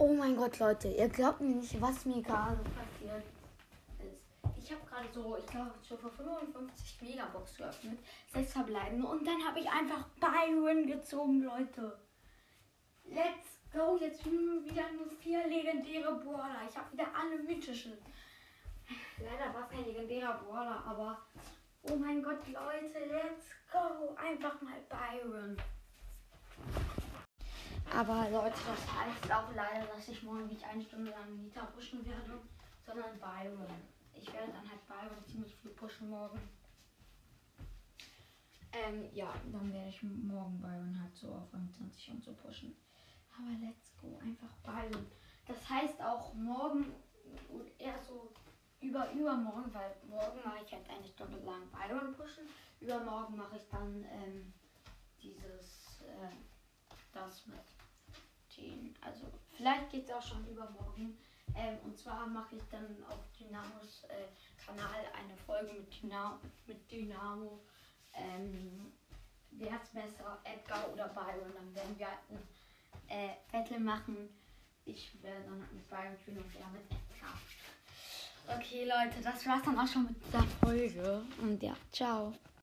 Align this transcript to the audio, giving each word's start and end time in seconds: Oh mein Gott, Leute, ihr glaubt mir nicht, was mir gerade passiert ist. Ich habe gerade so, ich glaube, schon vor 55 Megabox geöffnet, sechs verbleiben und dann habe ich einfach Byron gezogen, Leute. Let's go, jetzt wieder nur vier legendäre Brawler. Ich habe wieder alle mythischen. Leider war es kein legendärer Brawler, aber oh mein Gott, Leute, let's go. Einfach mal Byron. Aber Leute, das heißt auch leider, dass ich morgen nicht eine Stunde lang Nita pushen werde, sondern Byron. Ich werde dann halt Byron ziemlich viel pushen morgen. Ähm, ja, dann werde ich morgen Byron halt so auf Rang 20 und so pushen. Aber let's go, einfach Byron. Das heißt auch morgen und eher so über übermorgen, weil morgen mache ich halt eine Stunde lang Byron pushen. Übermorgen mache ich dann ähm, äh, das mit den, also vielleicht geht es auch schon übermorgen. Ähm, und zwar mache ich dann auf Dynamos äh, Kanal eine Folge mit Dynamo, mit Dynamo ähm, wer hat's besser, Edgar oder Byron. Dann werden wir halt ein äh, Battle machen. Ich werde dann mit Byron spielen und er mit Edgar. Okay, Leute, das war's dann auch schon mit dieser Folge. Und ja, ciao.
Oh 0.00 0.14
mein 0.14 0.36
Gott, 0.36 0.60
Leute, 0.60 0.86
ihr 0.86 1.08
glaubt 1.08 1.40
mir 1.40 1.56
nicht, 1.56 1.80
was 1.80 2.04
mir 2.04 2.22
gerade 2.22 2.62
passiert 2.62 3.24
ist. 3.98 4.22
Ich 4.56 4.70
habe 4.70 4.86
gerade 4.86 5.08
so, 5.12 5.36
ich 5.36 5.46
glaube, 5.46 5.72
schon 5.82 5.98
vor 5.98 6.10
55 6.12 7.02
Megabox 7.02 7.56
geöffnet, 7.56 7.98
sechs 8.32 8.52
verbleiben 8.52 9.04
und 9.04 9.26
dann 9.26 9.44
habe 9.44 9.58
ich 9.58 9.68
einfach 9.68 10.06
Byron 10.20 10.86
gezogen, 10.86 11.42
Leute. 11.42 11.98
Let's 13.06 13.58
go, 13.72 13.98
jetzt 14.00 14.24
wieder 14.24 14.92
nur 14.92 15.10
vier 15.18 15.48
legendäre 15.48 16.14
Brawler. 16.14 16.60
Ich 16.68 16.76
habe 16.76 16.92
wieder 16.92 17.08
alle 17.20 17.42
mythischen. 17.42 17.94
Leider 19.18 19.52
war 19.52 19.64
es 19.64 19.70
kein 19.70 19.84
legendärer 19.84 20.38
Brawler, 20.44 20.80
aber 20.86 21.18
oh 21.90 21.96
mein 21.96 22.22
Gott, 22.22 22.46
Leute, 22.46 23.04
let's 23.10 23.46
go. 23.72 24.14
Einfach 24.14 24.62
mal 24.62 24.80
Byron. 24.88 25.56
Aber 27.94 28.28
Leute, 28.30 28.54
das 28.66 28.86
heißt 28.92 29.32
auch 29.32 29.54
leider, 29.54 29.86
dass 29.86 30.08
ich 30.08 30.22
morgen 30.22 30.46
nicht 30.46 30.64
eine 30.64 30.82
Stunde 30.82 31.10
lang 31.10 31.36
Nita 31.36 31.64
pushen 31.66 32.04
werde, 32.06 32.38
sondern 32.86 33.18
Byron. 33.18 33.66
Ich 34.14 34.32
werde 34.32 34.52
dann 34.52 34.68
halt 34.68 34.86
Byron 34.86 35.24
ziemlich 35.26 35.54
viel 35.56 35.70
pushen 35.70 36.10
morgen. 36.10 36.38
Ähm, 38.72 39.08
ja, 39.12 39.32
dann 39.50 39.72
werde 39.72 39.88
ich 39.88 40.02
morgen 40.02 40.60
Byron 40.60 41.00
halt 41.02 41.16
so 41.16 41.28
auf 41.28 41.52
Rang 41.52 41.68
20 41.70 42.10
und 42.10 42.24
so 42.24 42.32
pushen. 42.34 42.76
Aber 43.32 43.50
let's 43.60 43.96
go, 44.00 44.18
einfach 44.22 44.54
Byron. 44.62 45.06
Das 45.46 45.68
heißt 45.68 46.00
auch 46.02 46.34
morgen 46.34 46.92
und 47.48 47.80
eher 47.80 47.98
so 48.06 48.32
über 48.80 49.10
übermorgen, 49.12 49.72
weil 49.72 49.96
morgen 50.08 50.38
mache 50.44 50.64
ich 50.64 50.72
halt 50.72 50.88
eine 50.88 51.06
Stunde 51.06 51.38
lang 51.38 51.62
Byron 51.70 52.14
pushen. 52.14 52.44
Übermorgen 52.80 53.36
mache 53.36 53.56
ich 53.56 53.68
dann 53.70 54.04
ähm, 54.04 54.36
äh, 54.36 54.37
das 57.28 57.46
mit 57.46 57.58
den, 58.56 58.94
also 59.00 59.26
vielleicht 59.56 59.90
geht 59.90 60.04
es 60.04 60.10
auch 60.10 60.22
schon 60.22 60.46
übermorgen. 60.48 61.16
Ähm, 61.54 61.78
und 61.84 61.98
zwar 61.98 62.26
mache 62.26 62.56
ich 62.56 62.62
dann 62.70 62.84
auf 63.08 63.20
Dynamos 63.38 64.04
äh, 64.08 64.64
Kanal 64.64 65.04
eine 65.14 65.36
Folge 65.46 65.72
mit 65.72 66.02
Dynamo, 66.02 66.38
mit 66.66 66.90
Dynamo 66.90 67.60
ähm, 68.14 68.92
wer 69.52 69.72
hat's 69.72 69.90
besser, 69.90 70.38
Edgar 70.44 70.92
oder 70.92 71.08
Byron. 71.08 71.52
Dann 71.54 71.74
werden 71.74 71.98
wir 71.98 72.06
halt 72.06 72.18
ein 72.30 72.48
äh, 73.08 73.34
Battle 73.50 73.80
machen. 73.80 74.28
Ich 74.84 75.22
werde 75.22 75.44
dann 75.44 75.60
mit 75.60 75.88
Byron 75.88 76.16
spielen 76.20 76.38
und 76.38 76.54
er 76.54 76.68
mit 76.68 76.82
Edgar. 76.84 77.38
Okay, 78.56 78.84
Leute, 78.84 79.22
das 79.22 79.46
war's 79.46 79.62
dann 79.62 79.78
auch 79.78 79.86
schon 79.86 80.06
mit 80.06 80.16
dieser 80.24 80.42
Folge. 80.42 81.22
Und 81.40 81.62
ja, 81.62 81.76
ciao. 81.92 82.32